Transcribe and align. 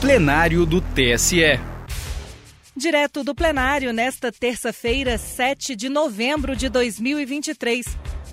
plenário 0.00 0.64
do 0.64 0.80
TSE. 0.80 1.60
Direto 2.74 3.22
do 3.22 3.34
plenário, 3.34 3.92
nesta 3.92 4.32
terça-feira, 4.32 5.18
7 5.18 5.76
de 5.76 5.90
novembro 5.90 6.56
de 6.56 6.70
2023. 6.70 7.84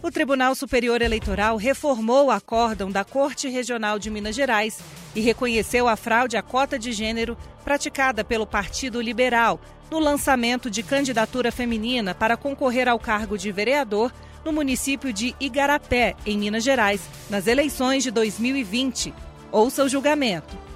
O 0.01 0.09
Tribunal 0.09 0.55
Superior 0.55 1.01
Eleitoral 1.01 1.57
reformou 1.57 2.27
o 2.27 2.31
acórdão 2.31 2.89
da 2.89 3.03
Corte 3.03 3.49
Regional 3.49 3.99
de 3.99 4.09
Minas 4.09 4.33
Gerais 4.33 4.79
e 5.13 5.19
reconheceu 5.19 5.89
a 5.89 5.97
fraude 5.97 6.37
à 6.37 6.41
cota 6.41 6.79
de 6.79 6.93
gênero 6.93 7.37
praticada 7.65 8.23
pelo 8.23 8.47
Partido 8.47 9.01
Liberal 9.01 9.59
no 9.91 9.99
lançamento 9.99 10.71
de 10.71 10.81
candidatura 10.81 11.51
feminina 11.51 12.15
para 12.15 12.37
concorrer 12.37 12.87
ao 12.87 12.97
cargo 12.97 13.37
de 13.37 13.51
vereador 13.51 14.13
no 14.45 14.53
município 14.53 15.11
de 15.11 15.35
Igarapé, 15.37 16.15
em 16.25 16.37
Minas 16.37 16.63
Gerais, 16.63 17.01
nas 17.29 17.45
eleições 17.45 18.03
de 18.03 18.11
2020. 18.11 19.13
Ouça 19.51 19.83
o 19.83 19.89
julgamento. 19.89 20.66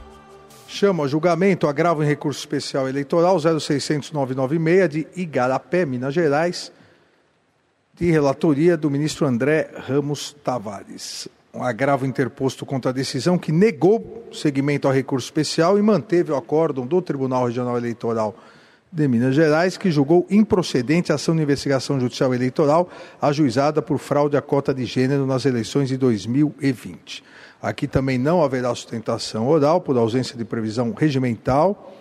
Chama 0.74 1.06
julgamento 1.06 1.68
agravo 1.68 2.02
em 2.02 2.07
recurso 2.07 2.39
especial 2.39 2.88
eleitoral 2.88 3.38
06996 3.38 4.89
de 4.89 5.06
Igarapé, 5.18 5.86
Minas 5.86 6.14
Gerais 6.14 6.71
de 7.93 8.10
relatoria 8.10 8.78
do 8.78 8.89
ministro 8.89 9.28
André 9.28 9.70
Ramos 9.76 10.34
Tavares. 10.46 11.28
Um 11.54 11.62
agravo 11.62 12.06
interposto 12.06 12.65
contra 12.65 12.89
a 12.89 12.93
decisão 12.93 13.38
que 13.38 13.52
negou 13.52 14.26
seguimento 14.32 14.88
ao 14.88 14.93
recurso 14.93 15.26
especial 15.26 15.78
e 15.78 15.82
manteve 15.82 16.32
o 16.32 16.38
acórdão 16.38 16.88
do 16.88 17.01
Tribunal 17.01 17.48
Regional 17.48 17.76
Eleitoral 17.78 18.34
de 18.91 19.07
Minas 19.07 19.33
Gerais, 19.33 19.77
que 19.77 19.89
julgou 19.89 20.27
improcedente 20.29 21.11
a 21.11 21.15
ação 21.15 21.36
de 21.36 21.41
investigação 21.41 22.00
judicial 22.00 22.33
eleitoral 22.33 22.89
ajuizada 23.21 23.81
por 23.81 23.97
fraude 23.97 24.36
à 24.36 24.41
cota 24.41 24.73
de 24.73 24.83
gênero 24.86 25.25
nas 25.25 25.45
eleições 25.45 25.87
de 25.87 25.97
2020. 25.97 27.23
Aqui 27.61 27.87
também 27.87 28.17
não 28.17 28.43
haverá 28.43 28.73
sustentação 28.75 29.47
oral 29.47 29.79
por 29.79 29.95
ausência 29.97 30.36
de 30.36 30.43
previsão 30.43 30.93
regimental, 30.93 31.95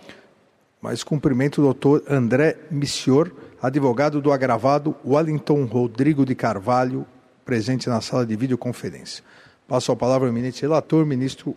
mas 0.80 1.04
cumprimento 1.04 1.60
do 1.60 1.66
doutor 1.66 2.02
André 2.08 2.56
Missior, 2.70 3.30
advogado 3.62 4.20
do 4.20 4.32
agravado 4.32 4.96
Wellington 5.04 5.66
Rodrigo 5.66 6.24
de 6.24 6.34
Carvalho, 6.34 7.06
presente 7.44 7.88
na 7.88 8.00
sala 8.00 8.26
de 8.26 8.34
videoconferência. 8.34 9.22
Passo 9.68 9.92
a 9.92 9.96
palavra 9.96 10.26
ao 10.26 10.32
eminente 10.32 10.62
relator, 10.62 11.06
ministro 11.06 11.54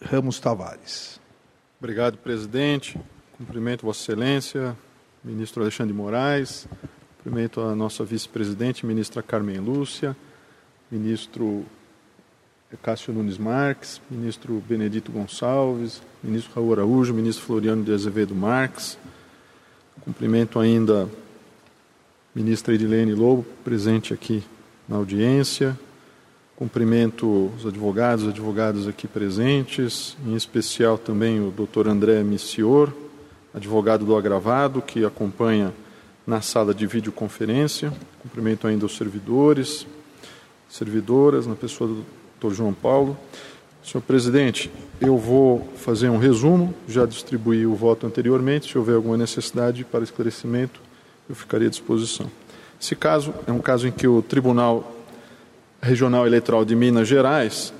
Ramos 0.00 0.38
Tavares. 0.38 1.20
Obrigado, 1.80 2.18
presidente. 2.18 3.00
Cumprimento 3.38 3.86
Vossa 3.86 4.00
Excelência, 4.00 4.76
ministro 5.24 5.62
Alexandre 5.62 5.94
Moraes, 5.94 6.68
cumprimento 7.16 7.60
a 7.60 7.74
nossa 7.74 8.04
vice-presidente, 8.04 8.84
ministra 8.84 9.22
Carmen 9.22 9.58
Lúcia, 9.58 10.14
ministro 10.90 11.64
Cássio 12.82 13.12
Nunes 13.12 13.38
Marques, 13.38 14.00
ministro 14.10 14.62
Benedito 14.68 15.10
Gonçalves, 15.10 16.02
ministro 16.22 16.52
Raul 16.54 16.72
Araújo, 16.72 17.14
ministro 17.14 17.44
Floriano 17.44 17.82
de 17.82 17.92
Azevedo 17.92 18.34
Marques. 18.34 18.98
Cumprimento 20.02 20.58
ainda 20.58 21.08
ministra 22.34 22.74
Edilene 22.74 23.14
Lobo, 23.14 23.44
presente 23.64 24.12
aqui 24.12 24.42
na 24.86 24.96
audiência. 24.96 25.78
Cumprimento 26.54 27.50
os 27.56 27.66
advogados, 27.66 28.28
advogadas 28.28 28.86
aqui 28.86 29.08
presentes, 29.08 30.16
em 30.26 30.34
especial 30.34 30.98
também 30.98 31.40
o 31.40 31.50
doutor 31.50 31.88
André 31.88 32.22
Missior, 32.22 32.92
advogado 33.54 34.04
do 34.04 34.16
agravado, 34.16 34.80
que 34.80 35.04
acompanha 35.04 35.72
na 36.26 36.40
sala 36.40 36.72
de 36.74 36.86
videoconferência. 36.86 37.92
Cumprimento 38.22 38.66
ainda 38.66 38.86
os 38.86 38.96
servidores, 38.96 39.86
servidoras, 40.68 41.46
na 41.46 41.54
pessoa 41.54 41.88
do 41.88 41.94
doutor 42.40 42.54
João 42.54 42.72
Paulo. 42.72 43.16
Senhor 43.84 44.02
presidente, 44.02 44.70
eu 45.00 45.18
vou 45.18 45.68
fazer 45.76 46.08
um 46.08 46.18
resumo, 46.18 46.72
já 46.86 47.04
distribuí 47.04 47.66
o 47.66 47.74
voto 47.74 48.06
anteriormente, 48.06 48.70
se 48.70 48.78
houver 48.78 48.94
alguma 48.94 49.16
necessidade 49.16 49.84
para 49.84 50.04
esclarecimento, 50.04 50.80
eu 51.28 51.34
ficaria 51.34 51.66
à 51.66 51.70
disposição. 51.70 52.30
Esse 52.80 52.94
caso 52.94 53.34
é 53.46 53.50
um 53.50 53.58
caso 53.58 53.88
em 53.88 53.92
que 53.92 54.06
o 54.06 54.22
Tribunal 54.22 54.96
Regional 55.80 56.26
Eleitoral 56.26 56.64
de 56.64 56.76
Minas 56.76 57.08
Gerais 57.08 57.74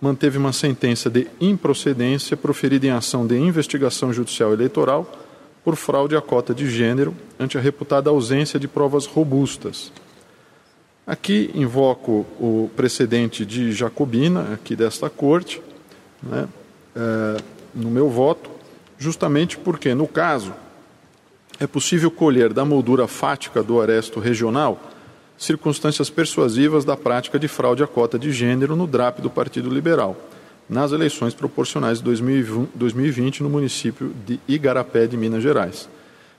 manteve 0.00 0.38
uma 0.38 0.52
sentença 0.52 1.08
de 1.08 1.26
improcedência 1.40 2.36
proferida 2.36 2.86
em 2.86 2.90
ação 2.90 3.26
de 3.26 3.36
investigação 3.36 4.12
judicial 4.12 4.52
eleitoral 4.52 5.10
por 5.64 5.74
fraude 5.74 6.16
à 6.16 6.20
cota 6.20 6.54
de 6.54 6.70
gênero 6.70 7.14
ante 7.40 7.58
a 7.58 7.60
reputada 7.60 8.10
ausência 8.10 8.58
de 8.60 8.68
provas 8.68 9.06
robustas. 9.06 9.92
Aqui 11.06 11.50
invoco 11.54 12.26
o 12.38 12.70
precedente 12.76 13.44
de 13.44 13.72
Jacobina, 13.72 14.54
aqui 14.54 14.74
desta 14.74 15.08
corte, 15.08 15.62
né, 16.22 16.48
é, 16.94 17.36
no 17.74 17.90
meu 17.90 18.08
voto, 18.08 18.50
justamente 18.98 19.56
porque, 19.56 19.94
no 19.94 20.06
caso, 20.06 20.52
é 21.60 21.66
possível 21.66 22.10
colher 22.10 22.52
da 22.52 22.64
moldura 22.64 23.06
fática 23.06 23.62
do 23.62 23.80
aresto 23.80 24.20
regional 24.20 24.80
circunstâncias 25.38 26.08
persuasivas 26.08 26.84
da 26.84 26.96
prática 26.96 27.38
de 27.38 27.48
fraude 27.48 27.82
à 27.82 27.86
cota 27.86 28.18
de 28.18 28.32
gênero 28.32 28.74
no 28.74 28.86
DRAP 28.86 29.20
do 29.20 29.30
Partido 29.30 29.68
Liberal, 29.68 30.16
nas 30.68 30.92
eleições 30.92 31.34
proporcionais 31.34 31.98
de 31.98 32.04
2020 32.04 33.42
no 33.42 33.50
município 33.50 34.12
de 34.26 34.40
Igarapé 34.48 35.06
de 35.06 35.16
Minas 35.16 35.42
Gerais, 35.42 35.88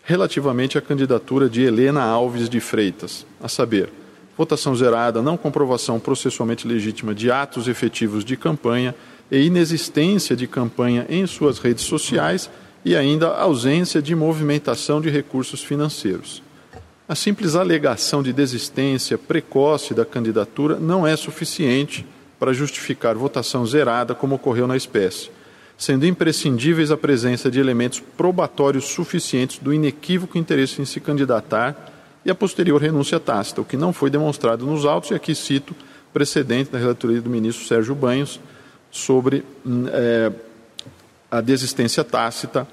relativamente 0.04 0.78
à 0.78 0.82
candidatura 0.82 1.50
de 1.50 1.62
Helena 1.62 2.04
Alves 2.04 2.50
de 2.50 2.60
Freitas, 2.60 3.26
a 3.42 3.48
saber, 3.48 3.90
votação 4.38 4.76
zerada, 4.76 5.22
não 5.22 5.38
comprovação 5.38 6.00
processualmente 6.00 6.68
legítima 6.68 7.16
de 7.16 7.32
atos 7.32 7.68
efetivos 7.68 8.24
de 8.24 8.36
campanha 8.36 8.94
e 9.32 9.40
inexistência 9.40 10.36
de 10.36 10.48
campanha 10.48 11.06
em 11.10 11.26
suas 11.26 11.60
redes 11.60 11.84
sociais 11.84 12.50
e 12.86 12.96
ainda 12.96 13.28
ausência 13.28 14.02
de 14.02 14.16
movimentação 14.16 15.02
de 15.02 15.10
recursos 15.10 15.64
financeiros. 15.64 16.42
A 17.10 17.16
simples 17.16 17.56
alegação 17.56 18.22
de 18.22 18.34
desistência 18.34 19.18
precoce 19.18 19.94
da 19.94 20.04
candidatura 20.04 20.78
não 20.78 21.08
é 21.08 21.16
suficiente 21.16 22.06
para 22.38 22.52
justificar 22.52 23.16
votação 23.16 23.66
zerada, 23.66 24.14
como 24.14 24.36
ocorreu 24.36 24.68
na 24.68 24.76
espécie, 24.76 25.32
sendo 25.78 26.06
imprescindíveis 26.06 26.92
a 26.92 26.98
presença 26.98 27.50
de 27.50 27.62
elementos 27.62 28.02
probatórios 28.02 28.90
suficientes 28.90 29.58
do 29.58 29.74
inequívoco 29.74 30.38
interesse 30.38 30.82
em 30.82 30.86
se 30.86 31.00
candidatar 31.00 31.94
e 32.26 32.30
a 32.30 32.36
posterior 32.36 32.82
renúncia 32.82 33.22
tácita, 33.22 33.62
o 33.62 33.66
que 33.66 33.78
não 33.78 33.94
foi 33.94 34.10
demonstrado 34.10 34.66
nos 34.66 34.86
autos, 34.86 35.12
e 35.12 35.14
aqui 35.14 35.34
cito 35.34 35.74
precedente 36.12 36.72
da 36.72 36.78
relatoria 36.78 37.22
do 37.22 37.30
ministro 37.30 37.66
Sérgio 37.66 37.96
Banhos 37.96 38.38
sobre 38.92 39.46
é, 39.94 40.32
a 41.32 41.40
desistência 41.40 42.04
tácita 42.04 42.68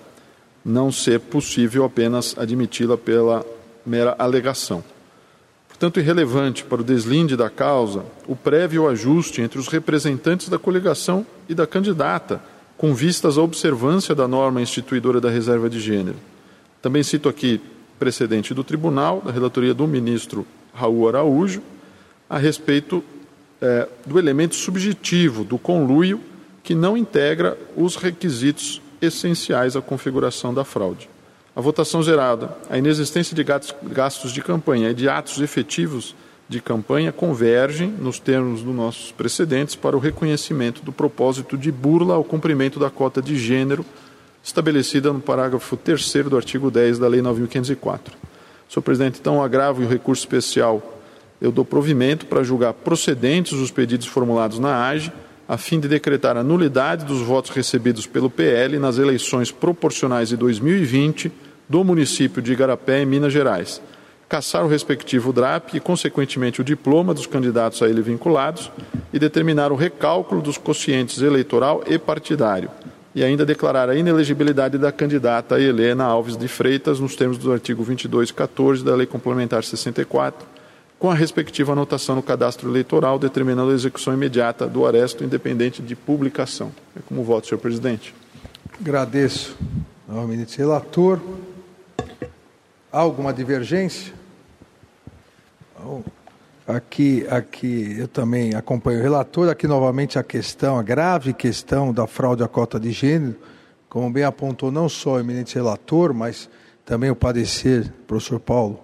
não 0.65 0.91
ser 0.91 1.21
possível 1.21 1.85
apenas 1.85 2.37
admiti-la 2.37 2.99
pela 2.99 3.47
mera 3.85 4.15
alegação. 4.19 4.83
Portanto, 5.69 5.99
irrelevante 5.99 6.65
para 6.65 6.81
o 6.81 6.85
deslinde 6.85 7.37
da 7.37 7.51
causa 7.51 8.05
o 8.29 8.37
prévio 8.37 8.89
ajuste 8.89 9.43
entre 9.43 9.59
os 9.59 9.69
representantes 9.69 10.49
da 10.49 10.59
coligação 10.59 11.27
e 11.49 11.55
da 11.55 11.67
candidata, 11.67 12.41
com 12.79 12.95
vistas 12.95 13.37
à 13.37 13.43
observância 13.43 14.15
da 14.15 14.29
norma 14.29 14.63
instituidora 14.63 15.21
da 15.21 15.31
reserva 15.31 15.69
de 15.69 15.81
gênero. 15.81 16.17
Também 16.81 17.03
cito 17.03 17.29
aqui 17.29 17.61
precedente 17.99 18.55
do 18.55 18.63
tribunal, 18.63 19.21
da 19.21 19.33
relatoria 19.33 19.75
do 19.75 19.87
ministro 19.87 20.47
Raul 20.73 21.09
Araújo, 21.09 21.63
a 22.29 22.39
respeito 22.39 23.03
é, 23.61 23.89
do 24.07 24.19
elemento 24.19 24.55
subjetivo 24.55 25.45
do 25.45 25.59
conluio 25.59 26.21
que 26.63 26.75
não 26.75 26.97
integra 26.97 27.59
os 27.77 27.97
requisitos 27.97 28.81
essenciais 29.01 29.77
à 29.77 29.83
configuração 29.83 30.53
da 30.53 30.65
fraude. 30.65 31.09
A 31.57 31.61
votação 31.61 32.03
zerada, 32.03 32.57
a 32.69 32.77
inexistência 32.77 33.37
de 33.37 33.45
gastos 33.45 34.33
de 34.33 34.43
campanha 34.43 34.91
e 34.91 34.95
de 34.95 35.09
atos 35.09 35.41
efetivos 35.41 36.13
de 36.49 36.61
campanha 36.61 37.13
convergem, 37.13 37.89
nos 37.89 38.19
termos 38.19 38.63
dos 38.65 38.75
nossos 38.75 39.13
precedentes, 39.13 39.77
para 39.77 39.97
o 39.97 40.01
reconhecimento 40.01 40.83
do 40.83 40.91
propósito 40.91 41.57
de 41.57 41.71
burla 41.71 42.15
ao 42.15 42.25
cumprimento 42.25 42.81
da 42.81 42.91
cota 42.91 43.23
de 43.23 43.37
gênero 43.37 43.87
estabelecida 44.43 45.13
no 45.13 45.21
parágrafo 45.21 45.77
3 45.77 46.13
do 46.29 46.37
artigo 46.37 46.73
10 46.73 46.99
da 46.99 47.07
Lei 47.07 47.21
9.504. 47.21 48.01
Senhor 48.69 48.83
presidente, 48.83 49.21
então, 49.21 49.41
agravo 49.41 49.81
e 49.81 49.87
o 49.87 49.89
recurso 49.89 50.23
especial 50.23 51.01
eu 51.41 51.53
dou 51.53 51.65
provimento 51.65 52.27
para 52.27 52.43
julgar 52.43 52.73
procedentes 52.73 53.53
os 53.53 53.71
pedidos 53.71 54.09
formulados 54.09 54.59
na 54.59 54.89
AGE 54.89 55.13
a 55.49 55.57
fim 55.57 55.79
de 55.79 55.87
decretar 55.87 56.37
a 56.37 56.43
nulidade 56.43 57.05
dos 57.05 57.21
votos 57.21 57.51
recebidos 57.51 58.07
pelo 58.07 58.31
PL 58.31 58.79
nas 58.79 58.99
eleições 58.99 59.51
proporcionais 59.51 60.31
de 60.31 60.37
2020 60.37 61.31
do 61.69 61.83
município 61.85 62.43
de 62.43 62.53
Igarapé, 62.53 63.03
em 63.03 63.07
Minas 63.07 63.33
Gerais, 63.33 63.81
caçar 64.29 64.65
o 64.65 64.69
respectivo 64.69 65.33
DRAP 65.33 65.75
e, 65.75 65.81
consequentemente, 65.81 66.61
o 66.61 66.65
diploma 66.65 67.15
dos 67.15 67.27
candidatos 67.27 67.83
a 67.83 67.89
ele 67.89 68.03
vinculados 68.03 68.71
e 69.13 69.19
determinar 69.19 69.73
o 69.73 69.77
recálculo 69.77 70.43
dos 70.43 70.59
quocientes 70.59 71.21
eleitoral 71.21 71.83
e 71.87 71.99
partidário, 71.99 72.71
e 73.15 73.23
ainda 73.23 73.47
declarar 73.47 73.89
a 73.89 73.95
inelegibilidade 73.95 74.77
da 74.77 74.91
candidata 74.91 75.61
Helena 75.61 76.05
Alves 76.05 76.37
de 76.37 76.49
Freitas 76.49 76.99
nos 76.99 77.15
termos 77.15 77.39
do 77.39 77.53
artigo 77.53 77.83
22 77.83 78.31
e 78.31 78.35
14 78.35 78.85
da 78.85 78.95
Lei 78.95 79.07
Complementar 79.07 79.63
64 79.63 80.55
com 80.99 81.11
a 81.11 81.15
respectiva 81.15 81.73
anotação 81.73 82.17
no 82.17 82.23
cadastro 82.23 82.71
eleitoral, 82.71 83.19
determinando 83.19 83.73
a 83.73 83.75
execução 83.75 84.15
imediata 84.15 84.67
do 84.67 84.87
aresto 84.87 85.23
independente 85.23 85.83
de 85.83 85.95
publicação. 85.95 86.73
É 86.97 87.01
como 87.07 87.23
voto, 87.23 87.47
senhor 87.47 87.61
presidente. 87.61 88.15
Agradeço 88.81 89.55
ministro 90.09 90.59
relator. 90.59 91.21
Há 92.95 93.01
alguma 93.01 93.33
divergência? 93.33 94.15
Aqui, 96.65 97.27
aqui 97.29 97.97
eu 97.99 98.07
também 98.07 98.55
acompanho 98.55 99.01
o 99.01 99.03
relator. 99.03 99.49
Aqui 99.49 99.67
novamente 99.67 100.17
a 100.17 100.23
questão, 100.23 100.79
a 100.79 100.83
grave 100.85 101.33
questão 101.33 101.93
da 101.93 102.07
fraude 102.07 102.45
à 102.45 102.47
cota 102.47 102.79
de 102.79 102.93
gênero, 102.93 103.35
como 103.89 104.13
bem 104.13 104.23
apontou 104.23 104.71
não 104.71 104.89
só 104.89 105.15
o 105.15 105.19
eminente 105.19 105.57
relator, 105.57 106.15
mas 106.15 106.49
também 106.87 107.11
o 107.11 107.17
parecer 107.17 107.93
professor 108.07 108.39
Paulo 108.39 108.79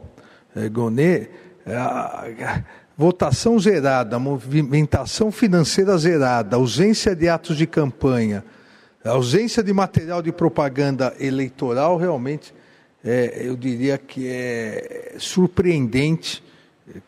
eh, 0.57 0.69
Gonet, 0.69 1.31
a 1.65 2.65
votação 2.99 3.61
zerada, 3.61 4.19
movimentação 4.19 5.31
financeira 5.31 5.97
zerada, 5.97 6.57
ausência 6.57 7.15
de 7.15 7.29
atos 7.29 7.57
de 7.57 7.65
campanha, 7.65 8.45
a 9.05 9.11
ausência 9.11 9.63
de 9.63 9.73
material 9.73 10.21
de 10.21 10.33
propaganda 10.33 11.15
eleitoral 11.21 11.97
realmente, 11.97 12.53
é, 13.05 13.43
eu 13.43 13.57
diria 13.57 13.97
que 13.99 14.29
é 14.29 15.15
surpreendente, 15.19 16.43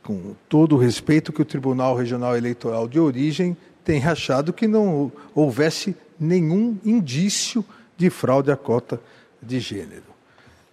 com 0.03 0.35
todo 0.49 0.77
o 0.77 0.79
respeito 0.79 1.33
que 1.33 1.43
o 1.43 1.45
Tribunal 1.45 1.97
Regional 1.97 2.37
Eleitoral 2.37 2.87
de 2.87 3.01
origem 3.01 3.57
tem 3.85 4.05
achado 4.05 4.53
que 4.53 4.69
não 4.69 5.11
houvesse 5.35 5.97
nenhum 6.19 6.79
indício 6.85 7.65
de 7.97 8.09
fraude 8.09 8.51
à 8.51 8.57
cota 8.57 9.01
de 9.43 9.59
gênero. 9.59 10.13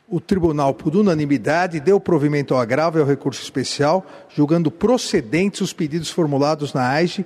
O 0.07 0.19
tribunal, 0.19 0.73
por 0.73 0.95
unanimidade, 0.95 1.79
deu 1.79 1.99
provimento 1.99 2.53
ao 2.53 2.59
agravo 2.59 2.97
e 2.97 3.01
ao 3.01 3.07
recurso 3.07 3.41
especial, 3.41 4.05
julgando 4.29 4.71
procedentes 4.71 5.61
os 5.61 5.73
pedidos 5.73 6.09
formulados 6.09 6.73
na 6.73 6.87
AIGE 6.87 7.25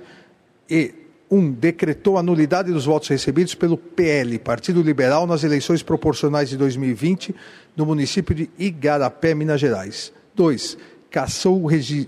e 0.68 0.94
um, 1.30 1.50
decretou 1.50 2.18
a 2.18 2.22
nulidade 2.22 2.72
dos 2.72 2.84
votos 2.84 3.08
recebidos 3.08 3.54
pelo 3.54 3.76
PL, 3.76 4.38
Partido 4.38 4.82
Liberal, 4.82 5.26
nas 5.26 5.42
eleições 5.44 5.82
proporcionais 5.82 6.48
de 6.48 6.56
2020 6.56 7.34
no 7.76 7.86
município 7.86 8.34
de 8.34 8.50
Igarapé, 8.58 9.34
Minas 9.34 9.60
Gerais. 9.60 10.12
2. 10.34 10.78
Cassou 11.10 11.62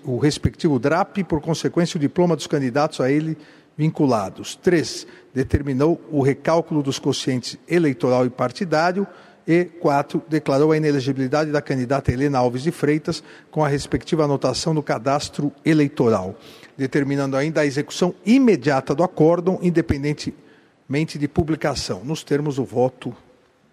o, 0.04 0.18
respectivo 0.18 0.78
DRAP, 0.78 1.18
por 1.24 1.40
consequência, 1.40 1.96
o 1.96 2.00
diploma 2.00 2.36
dos 2.36 2.46
candidatos 2.46 3.00
a 3.00 3.10
ele 3.10 3.36
vinculados. 3.76 4.56
3. 4.56 5.06
Determinou 5.34 6.00
o 6.10 6.22
recálculo 6.22 6.82
dos 6.82 6.98
quocientes 6.98 7.58
eleitoral 7.68 8.26
e 8.26 8.30
partidário. 8.30 9.06
E 9.46 9.64
4. 9.64 10.22
Declarou 10.28 10.72
a 10.72 10.76
inelegibilidade 10.76 11.52
da 11.52 11.62
candidata 11.62 12.12
Helena 12.12 12.38
Alves 12.38 12.62
de 12.62 12.72
Freitas 12.72 13.22
com 13.50 13.64
a 13.64 13.68
respectiva 13.68 14.24
anotação 14.24 14.74
no 14.74 14.82
cadastro 14.82 15.52
eleitoral 15.64 16.36
determinando 16.76 17.36
ainda 17.36 17.62
a 17.62 17.66
execução 17.66 18.14
imediata 18.24 18.94
do 18.94 19.02
acórdão, 19.02 19.58
independentemente 19.62 21.18
de 21.18 21.26
publicação, 21.26 22.04
nos 22.04 22.22
termos 22.22 22.56
do 22.56 22.64
voto 22.64 23.16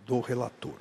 do 0.06 0.20
relator. 0.20 0.74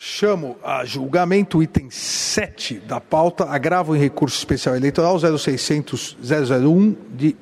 Chamo 0.00 0.56
a 0.62 0.84
julgamento 0.84 1.60
item 1.60 1.90
7 1.90 2.74
da 2.80 3.00
pauta, 3.00 3.46
agravo 3.46 3.96
em 3.96 3.98
recurso 3.98 4.38
especial 4.38 4.76
eleitoral 4.76 5.18
0600 5.18 6.16
001 6.22 6.94
de 7.16 7.36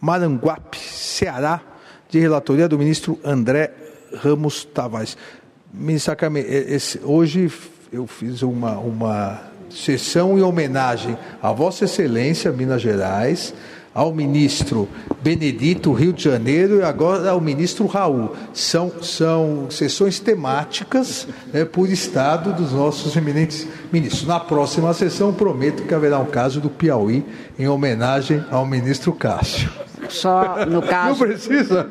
Maranguape, 0.00 0.78
Ceará, 0.78 1.60
de 2.08 2.20
relatoria 2.20 2.68
do 2.68 2.78
ministro 2.78 3.18
André 3.24 3.72
Ramos 4.16 4.64
Tavares. 4.64 5.16
Ministro 5.72 6.12
Acame, 6.12 6.44
hoje 7.02 7.50
eu 7.92 8.06
fiz 8.06 8.42
uma, 8.42 8.78
uma 8.78 9.40
sessão 9.70 10.38
em 10.38 10.42
homenagem 10.42 11.16
a 11.42 11.52
Vossa 11.52 11.84
Excelência, 11.84 12.52
Minas 12.52 12.80
Gerais, 12.80 13.52
ao 13.96 14.12
ministro 14.12 14.86
Benedito, 15.22 15.90
Rio 15.92 16.12
de 16.12 16.22
Janeiro, 16.22 16.80
e 16.80 16.82
agora 16.82 17.30
ao 17.30 17.40
ministro 17.40 17.86
Raul. 17.86 18.36
São, 18.52 18.92
são 19.02 19.70
sessões 19.70 20.20
temáticas 20.20 21.26
né, 21.50 21.64
por 21.64 21.88
estado 21.88 22.52
dos 22.52 22.72
nossos 22.72 23.16
eminentes 23.16 23.66
ministros. 23.90 24.26
Na 24.26 24.38
próxima 24.38 24.92
sessão, 24.92 25.32
prometo 25.32 25.84
que 25.84 25.94
haverá 25.94 26.18
um 26.18 26.26
caso 26.26 26.60
do 26.60 26.68
Piauí 26.68 27.24
em 27.58 27.68
homenagem 27.68 28.44
ao 28.50 28.66
ministro 28.66 29.14
Cássio. 29.14 29.85
Só 30.08 30.64
no 30.66 30.82
caso. 30.82 31.20
Não 31.20 31.28
precisa. 31.28 31.86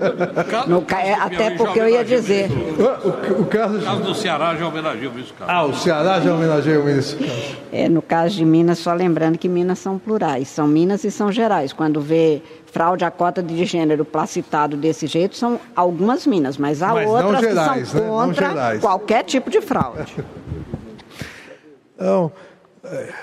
No, 0.67 0.85
é, 0.95 1.13
até 1.13 1.51
porque 1.51 1.79
eu 1.79 1.89
ia 1.89 2.03
dizer. 2.03 2.49
O, 2.51 3.41
o, 3.41 3.45
caso, 3.45 3.77
o 3.77 3.81
caso 3.81 4.01
do 4.01 4.15
Ceará 4.15 4.55
já 4.55 4.67
homenageia 4.67 5.09
o 5.09 5.13
ministro 5.13 5.35
Cássio. 5.37 5.55
Ah, 5.55 5.63
o 5.63 5.73
Ceará 5.73 6.19
já 6.19 6.33
homenageia 6.33 6.79
o 6.79 6.83
ministro 6.83 7.19
Cássio. 7.19 7.57
É, 7.71 7.89
no 7.89 8.01
caso 8.01 8.35
de 8.35 8.45
Minas, 8.45 8.79
só 8.79 8.93
lembrando 8.93 9.37
que 9.37 9.49
Minas 9.49 9.79
são 9.79 9.97
plurais, 9.97 10.47
são 10.47 10.67
Minas 10.67 11.03
e 11.03 11.11
são 11.11 11.31
Gerais. 11.31 11.73
Quando 11.73 11.99
vê 11.99 12.41
fraude 12.75 13.05
à 13.05 13.11
cota 13.11 13.41
de 13.41 13.65
gênero 13.65 14.03
placitado 14.03 14.75
desse 14.75 15.07
jeito, 15.07 15.35
são 15.35 15.59
algumas 15.75 16.27
Minas, 16.27 16.57
mas 16.57 16.81
há 16.81 16.93
mas 16.93 17.09
outras 17.09 17.39
gerais, 17.39 17.91
que 17.91 17.97
são 17.97 18.07
contra 18.07 18.53
né? 18.53 18.79
qualquer 18.79 19.23
tipo 19.23 19.49
de 19.49 19.61
fraude. 19.61 20.25
Então, 21.95 22.31
é, 22.83 23.13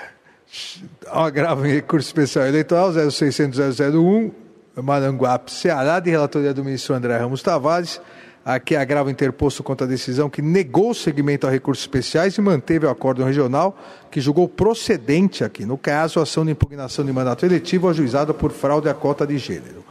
agravo 1.11 1.65
em 1.65 1.73
recurso 1.73 2.07
especial 2.07 2.47
eleitoral 2.47 2.91
0600 2.91 3.79
001 3.79 4.42
Maranguape, 4.81 5.51
Ceará, 5.51 5.99
de 5.99 6.09
relatoria 6.09 6.53
do 6.53 6.63
ministro 6.63 6.95
André 6.95 7.17
Ramos 7.17 7.43
Tavares. 7.43 8.01
Aqui 8.45 8.75
agravo 8.75 9.09
interposto 9.09 9.63
contra 9.63 9.85
a 9.85 9.89
decisão 9.89 10.29
que 10.29 10.41
negou 10.41 10.89
o 10.89 10.95
segmento 10.95 11.47
a 11.47 11.49
recursos 11.49 11.83
especiais 11.83 12.37
e 12.37 12.41
manteve 12.41 12.85
o 12.85 12.89
acordo 12.89 13.23
regional 13.23 13.77
que 14.11 14.19
julgou 14.19 14.49
procedente 14.49 15.45
aqui, 15.45 15.65
no 15.65 15.77
caso, 15.77 16.19
a 16.19 16.23
ação 16.23 16.43
de 16.43 16.51
impugnação 16.51 17.05
de 17.05 17.13
mandato 17.13 17.45
eletivo 17.45 17.87
ajuizada 17.87 18.33
por 18.33 18.51
fraude 18.51 18.89
à 18.89 18.93
cota 18.93 19.25
de 19.25 19.37
gênero. 19.37 19.85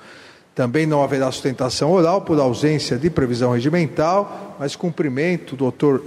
Também 0.55 0.85
não 0.85 1.03
haverá 1.03 1.33
sustentação 1.33 1.93
oral 1.93 2.21
por 2.21 2.39
ausência 2.39 2.99
de 2.99 3.09
previsão 3.09 3.53
regimental, 3.53 4.57
mas 4.59 4.77
cumprimento, 4.77 5.57
doutor 5.57 6.03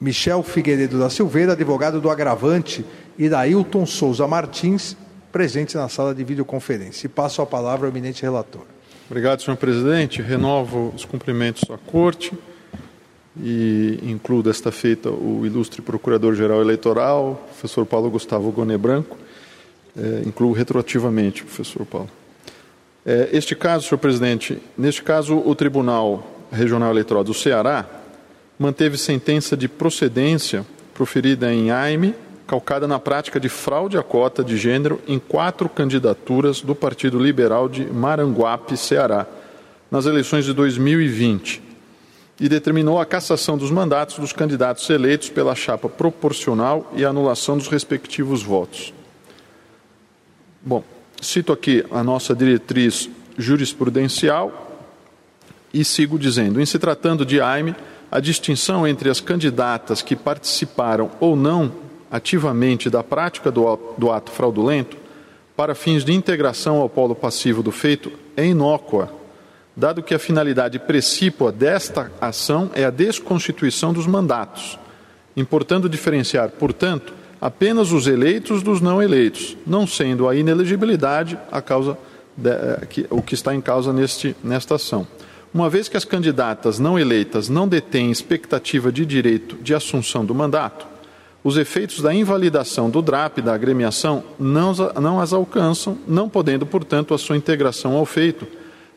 Michel 0.00 0.42
Figueiredo 0.42 0.98
da 0.98 1.10
Silveira, 1.10 1.52
advogado 1.52 2.00
do 2.00 2.08
agravante, 2.08 2.82
Dailton 3.18 3.84
Souza 3.84 4.26
Martins, 4.26 4.96
presentes 5.32 5.74
na 5.74 5.88
sala 5.88 6.14
de 6.14 6.24
videoconferência. 6.24 7.06
E 7.06 7.08
passo 7.08 7.42
a 7.42 7.46
palavra 7.46 7.86
ao 7.86 7.92
eminente 7.92 8.22
relator. 8.22 8.62
Obrigado, 9.08 9.42
senhor 9.42 9.56
presidente. 9.56 10.22
Renovo 10.22 10.92
os 10.94 11.04
cumprimentos 11.04 11.68
à 11.70 11.76
corte 11.78 12.32
e 13.42 13.98
incluo 14.02 14.42
desta 14.42 14.70
feita 14.70 15.10
o 15.10 15.44
ilustre 15.44 15.82
procurador-geral 15.82 16.60
eleitoral, 16.60 17.48
professor 17.48 17.86
Paulo 17.86 18.10
Gustavo 18.10 18.50
Gone 18.50 18.76
Branco. 18.76 19.16
É, 19.96 20.22
incluo 20.24 20.52
retroativamente, 20.52 21.42
professor 21.42 21.84
Paulo. 21.84 22.08
É, 23.04 23.30
este 23.32 23.56
caso, 23.56 23.88
senhor 23.88 23.98
presidente, 23.98 24.58
neste 24.78 25.02
caso, 25.02 25.36
o 25.36 25.54
Tribunal 25.54 26.24
Regional 26.52 26.90
Eleitoral 26.90 27.24
do 27.24 27.34
Ceará 27.34 27.88
manteve 28.58 28.96
sentença 28.96 29.56
de 29.56 29.66
procedência 29.68 30.64
proferida 30.94 31.52
em 31.52 31.70
AIME 31.70 32.14
calcada 32.50 32.88
na 32.88 32.98
prática 32.98 33.38
de 33.38 33.48
fraude 33.48 33.96
à 33.96 34.02
cota 34.02 34.42
de 34.42 34.56
gênero 34.56 35.00
em 35.06 35.20
quatro 35.20 35.68
candidaturas 35.68 36.60
do 36.60 36.74
Partido 36.74 37.16
Liberal 37.16 37.68
de 37.68 37.84
Maranguape, 37.84 38.76
Ceará, 38.76 39.24
nas 39.88 40.04
eleições 40.04 40.44
de 40.44 40.52
2020, 40.52 41.62
e 42.40 42.48
determinou 42.48 42.98
a 42.98 43.06
cassação 43.06 43.56
dos 43.56 43.70
mandatos 43.70 44.18
dos 44.18 44.32
candidatos 44.32 44.90
eleitos 44.90 45.28
pela 45.28 45.54
chapa 45.54 45.88
proporcional 45.88 46.92
e 46.96 47.04
a 47.04 47.10
anulação 47.10 47.56
dos 47.56 47.68
respectivos 47.68 48.42
votos. 48.42 48.92
Bom, 50.60 50.82
cito 51.22 51.52
aqui 51.52 51.84
a 51.88 52.02
nossa 52.02 52.34
diretriz 52.34 53.08
jurisprudencial 53.38 54.82
e 55.72 55.84
sigo 55.84 56.18
dizendo: 56.18 56.60
em 56.60 56.66
se 56.66 56.80
tratando 56.80 57.24
de 57.24 57.40
AIME, 57.40 57.76
a 58.10 58.18
distinção 58.18 58.88
entre 58.88 59.08
as 59.08 59.20
candidatas 59.20 60.02
que 60.02 60.16
participaram 60.16 61.12
ou 61.20 61.36
não 61.36 61.89
ativamente 62.10 62.90
da 62.90 63.02
prática 63.02 63.50
do, 63.50 64.10
ato 64.10 64.32
fraudulento 64.32 64.96
para 65.56 65.74
fins 65.74 66.04
de 66.04 66.12
integração 66.12 66.80
ao 66.80 66.88
polo 66.88 67.14
passivo 67.14 67.62
do 67.62 67.70
feito 67.70 68.10
é 68.36 68.46
inócua, 68.46 69.12
dado 69.76 70.02
que 70.02 70.14
a 70.14 70.18
finalidade 70.18 70.78
precípua 70.78 71.52
desta 71.52 72.10
ação 72.20 72.70
é 72.74 72.84
a 72.84 72.90
desconstituição 72.90 73.92
dos 73.92 74.06
mandatos, 74.06 74.78
importando 75.36 75.88
diferenciar, 75.88 76.50
portanto, 76.50 77.12
apenas 77.40 77.92
os 77.92 78.06
eleitos 78.06 78.62
dos 78.62 78.80
não 78.80 79.02
eleitos, 79.02 79.56
não 79.66 79.86
sendo 79.86 80.28
a 80.28 80.34
inelegibilidade 80.34 81.38
a 81.50 81.62
causa 81.62 81.96
de, 82.36 82.50
eh, 82.50 82.86
que, 82.88 83.06
o 83.10 83.22
que 83.22 83.34
está 83.34 83.54
em 83.54 83.60
causa 83.60 83.92
neste, 83.92 84.36
nesta 84.42 84.74
ação. 84.74 85.06
Uma 85.52 85.68
vez 85.68 85.88
que 85.88 85.96
as 85.96 86.04
candidatas 86.04 86.78
não 86.78 86.98
eleitas 86.98 87.48
não 87.48 87.66
detêm 87.66 88.10
expectativa 88.10 88.92
de 88.92 89.04
direito 89.04 89.56
de 89.56 89.74
assunção 89.74 90.24
do 90.24 90.34
mandato, 90.34 90.86
os 91.42 91.56
efeitos 91.56 92.02
da 92.02 92.12
invalidação 92.12 92.90
do 92.90 93.00
DRAP 93.00 93.38
da 93.38 93.54
agremiação 93.54 94.22
não, 94.38 94.72
não 95.00 95.20
as 95.20 95.32
alcançam, 95.32 95.98
não 96.06 96.28
podendo, 96.28 96.66
portanto, 96.66 97.14
a 97.14 97.18
sua 97.18 97.36
integração 97.36 97.96
ao 97.96 98.04
feito 98.04 98.46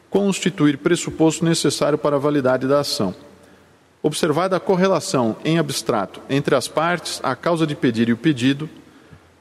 constituir 0.10 0.78
pressuposto 0.78 1.44
necessário 1.44 1.98
para 1.98 2.18
a 2.18 2.20
validade 2.20 2.68
da 2.68 2.82
ação. 2.82 3.16
Observada 4.02 4.58
a 4.58 4.60
correlação 4.60 5.36
em 5.46 5.58
abstrato 5.58 6.22
entre 6.30 6.54
as 6.54 6.68
partes, 6.68 7.22
a 7.24 7.36
causa 7.36 7.66
de 7.66 7.76
pedir 7.76 8.10
e 8.10 8.14
o 8.14 8.18
pedido, 8.18 8.70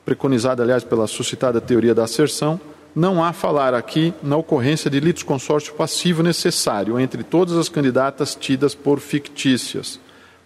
preconizada, 0.04 0.62
aliás, 0.62 0.84
pela 0.84 1.08
suscitada 1.08 1.60
teoria 1.60 1.94
da 1.94 2.04
asserção, 2.04 2.60
não 2.94 3.24
há 3.24 3.32
falar 3.32 3.74
aqui 3.74 4.14
na 4.22 4.36
ocorrência 4.36 4.90
de 4.90 5.00
litisconsórcio 5.00 5.74
passivo 5.74 6.22
necessário 6.22 7.00
entre 7.00 7.22
todas 7.24 7.56
as 7.56 7.68
candidatas 7.68 8.34
tidas 8.34 8.74
por 8.74 9.00
fictícias. 9.00 9.98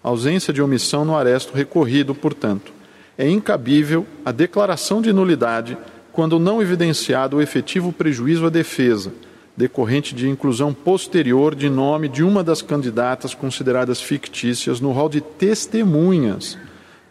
Ausência 0.08 0.52
de 0.52 0.62
omissão 0.62 1.04
no 1.04 1.16
aresto 1.16 1.52
recorrido, 1.52 2.14
portanto. 2.14 2.72
É 3.18 3.28
incabível 3.28 4.06
a 4.24 4.30
declaração 4.30 5.02
de 5.02 5.12
nulidade 5.12 5.76
quando 6.12 6.38
não 6.38 6.62
evidenciado 6.62 7.36
o 7.36 7.42
efetivo 7.42 7.92
prejuízo 7.92 8.46
à 8.46 8.48
defesa, 8.48 9.12
decorrente 9.56 10.14
de 10.14 10.28
inclusão 10.28 10.72
posterior 10.72 11.56
de 11.56 11.68
nome 11.68 12.08
de 12.08 12.22
uma 12.22 12.44
das 12.44 12.62
candidatas 12.62 13.34
consideradas 13.34 14.00
fictícias 14.00 14.80
no 14.80 14.92
rol 14.92 15.08
de 15.08 15.20
testemunhas 15.20 16.56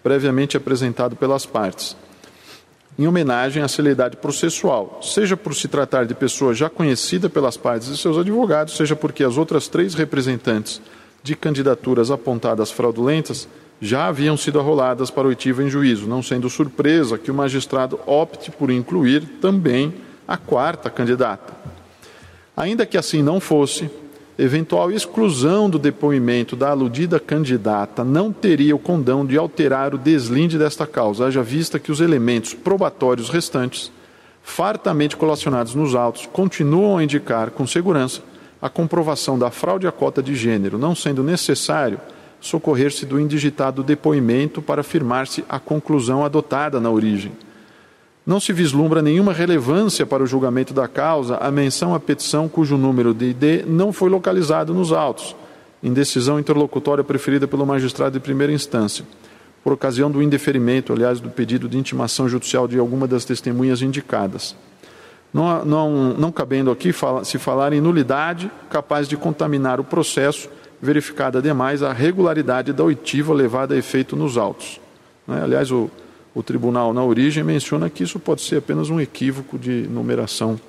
previamente 0.01 0.55
apresentado 0.55 1.17
pelas 1.17 1.45
partes 1.45 1.97
em 2.97 3.05
homenagem 3.07 3.61
à 3.61 3.67
celeridade 3.67 4.15
processual, 4.15 5.01
seja 5.03 5.35
por 5.35 5.53
se 5.53 5.67
tratar 5.67 6.05
de 6.05 6.15
pessoa 6.15 6.53
já 6.53 6.69
conhecida 6.69 7.29
pelas 7.29 7.57
partes 7.57 7.89
e 7.89 7.97
seus 7.97 8.17
advogados, 8.17 8.77
seja 8.77 8.95
porque 8.95 9.21
as 9.21 9.37
outras 9.37 9.67
três 9.67 9.93
representantes 9.93 10.81
de 11.25 11.35
candidaturas 11.35 12.11
apontadas 12.11 12.69
fraudulentas 12.69 13.47
já 13.81 14.05
haviam 14.05 14.37
sido 14.37 14.59
arroladas 14.59 15.09
para 15.09 15.27
oitiva 15.27 15.63
em 15.63 15.69
juízo, 15.71 16.05
não 16.05 16.21
sendo 16.21 16.47
surpresa 16.51 17.17
que 17.17 17.31
o 17.31 17.33
magistrado 17.33 17.99
opte 18.05 18.51
por 18.51 18.69
incluir 18.69 19.25
também 19.41 19.91
a 20.27 20.37
quarta 20.37 20.87
candidata. 20.87 21.51
Ainda 22.55 22.85
que 22.85 22.95
assim 22.95 23.23
não 23.23 23.39
fosse, 23.39 23.89
eventual 24.37 24.91
exclusão 24.91 25.67
do 25.67 25.79
depoimento 25.79 26.55
da 26.55 26.69
aludida 26.69 27.19
candidata 27.19 28.03
não 28.03 28.31
teria 28.31 28.75
o 28.75 28.79
condão 28.79 29.25
de 29.25 29.35
alterar 29.35 29.95
o 29.95 29.97
deslinde 29.97 30.59
desta 30.59 30.85
causa, 30.85 31.25
haja 31.25 31.41
vista 31.41 31.79
que 31.79 31.91
os 31.91 32.01
elementos 32.01 32.53
probatórios 32.53 33.29
restantes, 33.29 33.91
fartamente 34.43 35.17
colacionados 35.17 35.73
nos 35.73 35.95
autos, 35.95 36.29
continuam 36.31 36.99
a 36.99 37.03
indicar 37.03 37.49
com 37.49 37.65
segurança 37.65 38.21
a 38.65 38.69
comprovação 38.69 39.37
da 39.37 39.51
fraude 39.51 39.85
à 39.85 39.91
cota 39.91 40.23
de 40.23 40.33
gênero, 40.33 40.79
não 40.79 40.95
sendo 40.95 41.23
necessário 41.23 41.99
socorrer-se 42.41 43.05
do 43.05 43.19
indigitado 43.19 43.83
depoimento 43.83 44.59
para 44.59 44.81
afirmar-se 44.81 45.45
a 45.47 45.59
conclusão 45.59 46.25
adotada 46.25 46.79
na 46.79 46.89
origem. 46.89 47.31
Não 48.25 48.39
se 48.39 48.51
vislumbra 48.51 49.03
nenhuma 49.03 49.33
relevância 49.33 50.03
para 50.03 50.23
o 50.23 50.25
julgamento 50.25 50.73
da 50.73 50.87
causa 50.87 51.37
a 51.37 51.51
menção 51.51 51.93
à 51.93 51.99
petição 51.99 52.49
cujo 52.49 52.75
número 52.75 53.13
de 53.13 53.25
ID 53.25 53.67
não 53.67 53.93
foi 53.93 54.09
localizado 54.09 54.73
nos 54.73 54.91
autos, 54.91 55.35
em 55.83 55.93
decisão 55.93 56.39
interlocutória 56.39 57.03
preferida 57.03 57.47
pelo 57.47 57.67
magistrado 57.67 58.13
de 58.13 58.19
primeira 58.19 58.51
instância, 58.51 59.05
por 59.63 59.73
ocasião 59.73 60.09
do 60.09 60.23
indeferimento, 60.23 60.91
aliás, 60.91 61.19
do 61.19 61.29
pedido 61.29 61.69
de 61.69 61.77
intimação 61.77 62.27
judicial 62.27 62.67
de 62.67 62.79
alguma 62.79 63.07
das 63.07 63.25
testemunhas 63.25 63.83
indicadas. 63.83 64.55
Não, 65.35 65.65
não, 65.65 66.13
não 66.13 66.31
cabendo 66.31 66.71
aqui 66.71 66.93
fala, 66.93 67.25
se 67.25 67.37
falar 67.37 67.73
em 67.73 67.81
nulidade 67.81 68.49
capaz 68.69 69.07
de 69.07 69.17
contaminar 69.17 69.79
o 69.79 69.83
processo, 69.83 70.49
verificada 70.81 71.39
ademais 71.39 71.83
a 71.83 71.91
regularidade 71.91 72.71
da 72.71 72.83
oitiva 72.83 73.33
levada 73.33 73.75
a 73.75 73.77
efeito 73.77 74.15
nos 74.15 74.37
autos. 74.37 74.79
Né? 75.27 75.41
Aliás, 75.43 75.71
o 75.71 75.91
o 76.35 76.43
tribunal, 76.43 76.93
na 76.93 77.01
origem, 77.01 77.45
menciona 77.45 77.89
que 77.89 78.03
isso 78.03 78.19
pode 78.19 78.41
ser 78.41 78.57
apenas 78.57 78.89
um 78.89 78.99
equívoco 78.99 79.57
de 79.57 79.87
numeração 79.87 80.59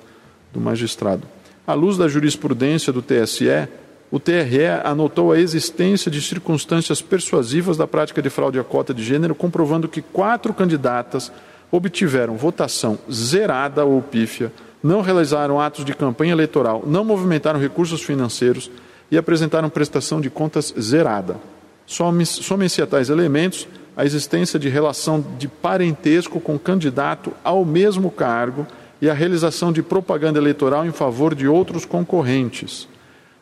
do 0.53 0.61
magistrado. 0.61 1.23
À 1.67 1.73
luz 1.73 1.97
da 1.97 2.07
jurisprudência 2.07 2.93
do 2.93 3.01
TSE, 3.01 3.67
o 4.09 4.17
TRE 4.17 4.65
anotou 4.85 5.33
a 5.33 5.39
existência 5.39 6.09
de 6.09 6.21
circunstâncias 6.21 7.01
persuasivas 7.01 7.75
da 7.75 7.85
prática 7.85 8.21
de 8.21 8.29
fraude 8.29 8.57
à 8.57 8.63
cota 8.63 8.93
de 8.93 9.03
gênero, 9.03 9.35
comprovando 9.35 9.89
que 9.89 10.01
quatro 10.01 10.53
candidatas 10.53 11.29
obtiveram 11.71 12.37
votação 12.37 12.97
zerada 13.11 13.85
ou 13.85 14.01
pífia, 14.01 14.51
não 14.83 15.01
realizaram 15.01 15.59
atos 15.59 15.83
de 15.83 15.93
campanha 15.93 16.31
eleitoral, 16.31 16.83
não 16.85 17.03
movimentaram 17.03 17.59
recursos 17.59 18.01
financeiros 18.01 18.71
e 19.11 19.17
apresentaram 19.17 19.69
prestação 19.69 20.21
de 20.21 20.29
contas 20.29 20.73
zerada. 20.79 21.37
Somem-se 21.85 22.81
a 22.81 22.87
tais 22.87 23.09
elementos 23.09 23.67
a 23.95 24.05
existência 24.05 24.59
de 24.59 24.69
relação 24.69 25.25
de 25.39 25.47
parentesco 25.47 26.39
com 26.39 26.59
candidato 26.59 27.33
ao 27.43 27.65
mesmo 27.65 28.11
cargo 28.11 28.67
e 29.01 29.09
a 29.09 29.13
realização 29.13 29.71
de 29.71 29.81
propaganda 29.81 30.37
eleitoral 30.37 30.85
em 30.85 30.91
favor 30.91 31.33
de 31.33 31.47
outros 31.47 31.85
concorrentes. 31.85 32.87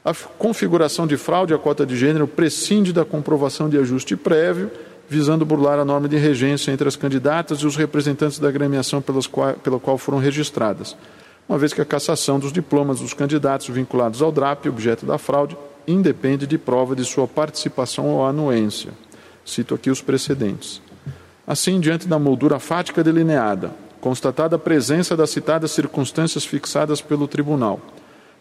A 0.03 0.13
configuração 0.13 1.08
de 1.08 1.17
fraude 1.17 1.53
à 1.53 1.58
cota 1.58 1.86
de 1.86 1.98
gênero 1.98 2.27
prescinde 2.27 2.94
da 2.94 3.03
comprovação 3.03 3.67
de 3.67 3.77
ajuste 3.77 4.15
prévio, 4.15 4.72
visando 5.07 5.45
burlar 5.45 5.79
a 5.79 5.85
norma 5.85 6.07
de 6.07 6.17
regência 6.17 6.71
entre 6.71 6.88
as 6.88 6.95
candidatas 6.95 7.59
e 7.59 7.65
os 7.65 7.75
representantes 7.75 8.39
da 8.39 8.47
agremiação 8.47 9.01
pelas 9.01 9.27
qual, 9.27 9.53
pela 9.53 9.79
qual 9.79 9.97
foram 9.97 10.17
registradas, 10.17 10.95
uma 11.47 11.57
vez 11.57 11.74
que 11.74 11.81
a 11.81 11.85
cassação 11.85 12.39
dos 12.39 12.51
diplomas 12.51 13.00
dos 13.00 13.13
candidatos 13.13 13.67
vinculados 13.69 14.21
ao 14.21 14.31
DRAP, 14.31 14.67
objeto 14.67 15.05
da 15.05 15.17
fraude, 15.17 15.55
independe 15.88 16.47
de 16.47 16.57
prova 16.57 16.95
de 16.95 17.05
sua 17.05 17.27
participação 17.27 18.07
ou 18.07 18.25
anuência. 18.25 18.91
Cito 19.45 19.75
aqui 19.75 19.91
os 19.91 20.01
precedentes. 20.01 20.81
Assim, 21.45 21.79
diante 21.79 22.07
da 22.07 22.17
moldura 22.17 22.57
fática 22.57 23.03
delineada, 23.03 23.71
constatada 24.01 24.55
a 24.55 24.59
presença 24.59 25.15
das 25.15 25.29
citadas 25.29 25.71
circunstâncias 25.71 26.43
fixadas 26.43 27.01
pelo 27.01 27.27
tribunal, 27.27 27.79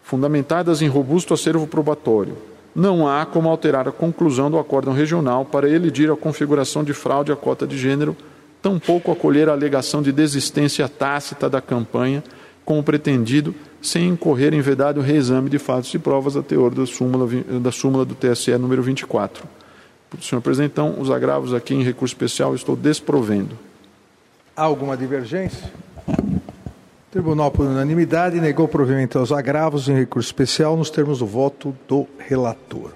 fundamentadas 0.01 0.81
em 0.81 0.87
robusto 0.87 1.33
acervo 1.33 1.67
probatório, 1.67 2.35
não 2.75 3.07
há 3.07 3.25
como 3.25 3.49
alterar 3.49 3.87
a 3.87 3.91
conclusão 3.91 4.51
do 4.51 4.59
acórdão 4.59 4.93
regional 4.93 5.45
para 5.45 5.69
elidir 5.69 6.11
a 6.11 6.15
configuração 6.17 6.83
de 6.83 6.93
fraude 6.93 7.31
à 7.31 7.35
cota 7.35 7.65
de 7.65 7.77
gênero, 7.77 8.15
tampouco 8.61 9.11
acolher 9.11 9.47
a 9.47 9.53
alegação 9.53 10.01
de 10.01 10.11
desistência 10.11 10.89
tácita 10.89 11.49
da 11.49 11.61
campanha, 11.61 12.21
como 12.65 12.83
pretendido, 12.83 13.55
sem 13.81 14.09
incorrer 14.09 14.53
em 14.53 14.59
vedado 14.59 14.99
reexame 14.99 15.49
de 15.49 15.59
fatos 15.59 15.93
e 15.93 15.99
provas 15.99 16.35
a 16.35 16.43
teor 16.43 16.73
da 16.73 16.85
súmula, 16.85 17.29
da 17.61 17.71
súmula 17.71 18.03
do 18.03 18.15
TSE 18.15 18.57
número 18.57 18.83
24. 18.83 19.47
Senhor 20.21 20.41
presidente, 20.41 20.71
então, 20.71 20.99
os 20.99 21.09
agravos 21.11 21.53
aqui 21.53 21.73
em 21.73 21.83
recurso 21.83 22.13
especial 22.13 22.55
estou 22.55 22.75
desprovendo. 22.75 23.57
Há 24.55 24.63
alguma 24.63 24.97
divergência? 24.97 25.71
Tribunal, 27.15 27.49
por 27.49 27.65
unanimidade, 27.65 28.41
negou 28.41 28.67
provimento 28.67 29.17
aos 29.17 29.31
agravos 29.31 29.87
em 29.87 29.95
recurso 29.95 30.27
especial 30.27 30.75
nos 30.75 30.89
termos 30.89 31.19
do 31.19 31.25
voto 31.25 31.73
do 31.87 32.05
relator. 32.17 32.91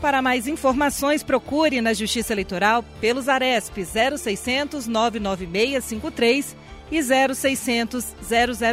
Para 0.00 0.20
mais 0.20 0.48
informações, 0.48 1.22
procure 1.22 1.80
na 1.80 1.92
Justiça 1.92 2.32
Eleitoral 2.32 2.84
pelos 3.00 3.28
ARESP 3.28 3.84
0600 3.84 4.88
99653 4.88 6.56
e 6.90 7.00
0600 7.00 8.16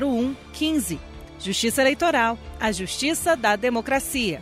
001 0.03 0.35
15. 0.53 0.99
Justiça 1.39 1.81
Eleitoral, 1.81 2.35
a 2.59 2.71
justiça 2.71 3.35
da 3.35 3.55
democracia. 3.55 4.41